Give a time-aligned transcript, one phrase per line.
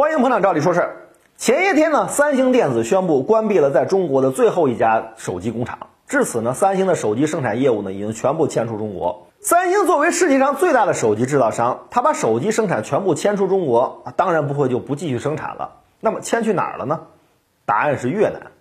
[0.00, 0.96] 欢迎捧场，照理说事儿。
[1.36, 9.26] 前些天呢，三星电子宣布关闭了在中国的最后一家手机工厂，至此呢，三星的手机生产业务呢已经全部迁出中国。
[9.40, 15.78] 三星作为世界上最大的手机制造商，它把手机生产全部迁出中国，当然不会就不继续生产了。
[15.98, 17.00] 那么迁去哪儿了呢？
[17.66, 18.52] 答案是越南。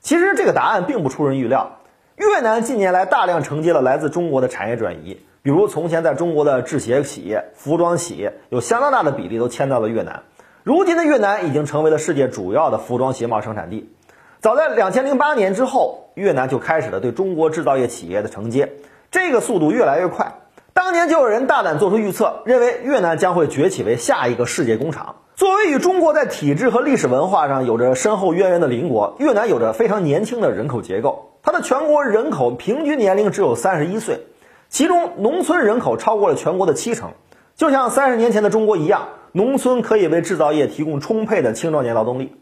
[0.00, 1.78] 其实这个答案并不出人预料，
[2.16, 10.24] 越南近年来大量承接了来自中国的产业转移，比如从前在中国的制鞋企业、服装企业，有相当大的比例都迁到了越南。
[10.64, 13.92] 如今的越南已经成为了世界主要的服装鞋帽生产地。
[14.40, 18.74] 早在两千零八年之后，越南就开始了对中国制造业企业的承接，
[19.10, 20.34] 这个速度越来越快。
[20.72, 25.16] 当年就有人大胆做出预测，认为越南将会崛起为下一个世界工厂。
[25.34, 34.20] 作为与中国在体制和历史文化上有着深厚渊源的邻国，越南有着非常年轻的人口结构，它的全国人口平均年龄只有三十一岁，
[34.68, 37.10] 其中农村人口超过了全国的七成。
[37.56, 39.08] 就像三十年前的中国一样。
[39.34, 42.36] 农村可以为制造业提供充沛的青壮年劳动力。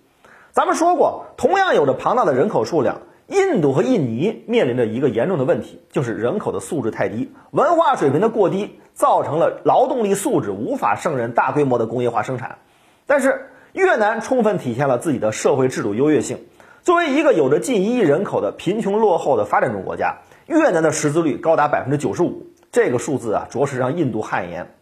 [0.51, 12.59] 咱们说过，同样有着庞大的人口数量，印度和印尼面临着一个严重的问题，就是人口的素质太低，文化水平的过低，造成了劳动力素质无法胜任大规模的工业化生产。
[13.07, 16.39] 但是越南充分体现了自己的社会制度优越性。
[16.83, 20.17] 作为一个有着近一亿人口的贫穷落后的发展中国家，
[20.47, 24.75] 越南的识字率高达百分之九十五，这个数字啊，着实让印度汗颜。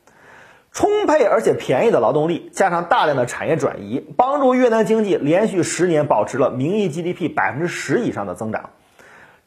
[0.72, 8.70] 充沛而且便宜的劳动力，加上大量的产业转移，帮助越南经济连续十年保持了名义 GDP 百分之十以上的增长。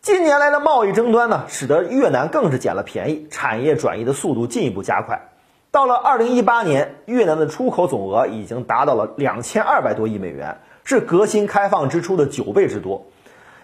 [0.01, 5.29] 近年来的贸易争端呢，使得越南更是捡了便宜，产业转移的速度进一步加快。
[5.69, 13.05] 到了二零一八年，越南的出口总额已经达到了两千二百多亿美元，是革新开放之初的九倍之多。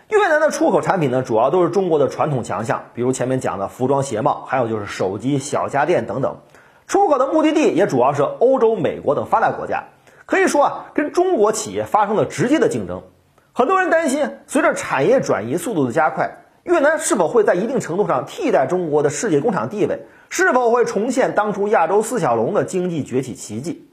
[0.10, 6.38] 越南的出口产品呢，主要都是中国的传统强项，比如前面讲的服装鞋帽，还有就是手机、小家电等等。
[6.88, 9.84] 出口的目的地也主要是欧洲、美国等发达国家，
[10.26, 13.04] 可以说啊，跟中国企业发生了直接的竞争。
[13.52, 20.00] 很多人担心，随着产业转移速度的加快，越南是否会在一定程度上替代中国的世界工厂地位？
[20.30, 23.86] 是否会重现当初亚洲四小龙的经济崛起奇迹？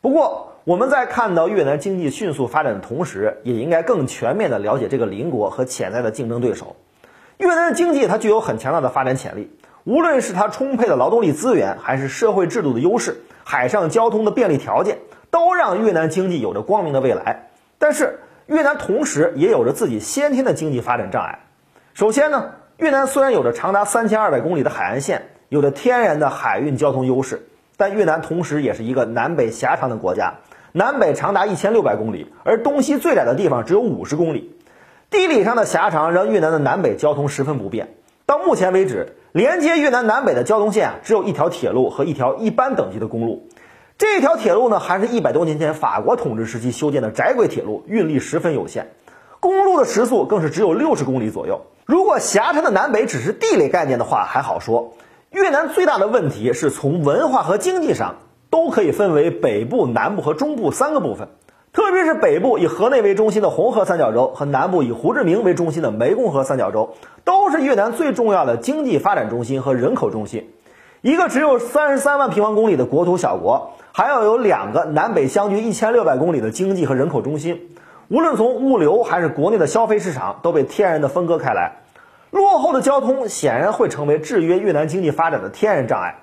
[0.00, 6.74] 不过，我们在看到越南经济迅速发展的同时，也应该更全面地了解这个邻国和潜在的竞争对手。
[7.38, 9.56] 越南的经济它具有很强大的发展潜力。
[9.84, 14.98] 无论是它充沛的劳动力资源，还是社会制度的优势，海上交通的便利条件，
[15.30, 17.50] 都让越南经济有着光明的未来。
[17.78, 21.40] 但是，越南同时也有着自己先天的经济发展障碍。
[21.92, 27.46] 首先呢，越南虽然有着长达三千二百公里的海岸线，有着天然的海运交通优势，
[27.76, 30.36] 但越南同时也是一个南北狭长的国家，
[30.72, 34.56] 南北长达一千六百公里，而东西最窄的地方只有五十公里。
[35.10, 37.94] 地理上的狭长让越南的南北交通十分不便。
[38.24, 43.48] 到目前为止，连接越南南北的交通线啊只有一条铁路和一条一般等级的公路。
[43.98, 48.92] 这条铁路呢，还是一百多年前法国统治时期修建的窄轨铁路，运力十分有限。
[49.40, 51.62] 公路的时速更是只有六十公里左右。
[51.84, 54.94] 如果狭长的南北只是地理概念的话，还好说。
[55.32, 58.18] 越南最大的问题是从文化和经济上
[58.50, 61.30] 都可以分为北部、南部和中部三个部分。
[61.74, 70.52] 特别是北部以河内为中心的红河三角洲和南部以胡志明为中心的湄公河三角洲，都是越南最重要的经济发展中心和人口中心。
[71.00, 77.70] 一个只有三十三万平方公里的国土小国，还要有两个南北相距一千六百公里的经济和人口中心。
[78.08, 81.78] 无论从物流还是国内的消费市场，都被天然的分割开来。
[82.30, 86.20] 落后的交通显然会成为制约越南经济发展的天然障碍。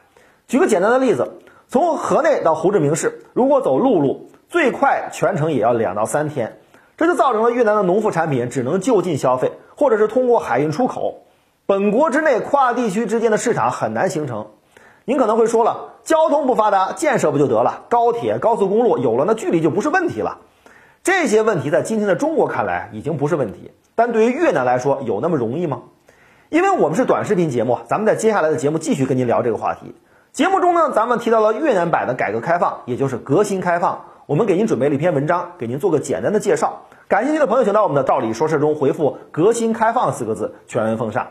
[0.48, 4.31] 举个简单的例子，从河内到胡志明市，如果走陆路。
[4.52, 6.58] 最快全程也要两到三天，
[6.98, 11.22] 这就造成了越南的农副产品只能就近消费，或者是通过海运出口，
[11.66, 14.48] 本国之内跨地区之间的市场很难形成。
[15.06, 17.86] 您可能会说了，交通不发达，建设不就得了？
[17.88, 20.40] 高铁、高速公路有了，那距离就不是问题了。
[21.02, 25.84] 这些问题在今天的中国看来已经不是问题，但对于越南来说，有那么容易吗？
[26.50, 29.96] 因为我们是短视频节目，咱们在接下来的节目继续跟您聊这个话题。
[30.34, 34.08] 节目中呢，咱们提到了越南版的改革开放，也就是革新开放。
[34.32, 36.82] 我们给您准备了一篇文章，给您做个简单的介绍。
[37.10, 41.28] 感兴趣的朋友，请到我们的“道理说事”中回复“革新开放”四个字，全文奉上。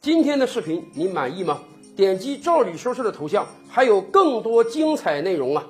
[0.00, 1.58] 今天的视频您满意吗？
[1.96, 5.64] 点击“照理说事”的头像，还有更多精彩内容啊！